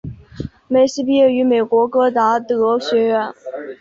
[0.67, 3.31] 梅西毕业于美国戈达德学院。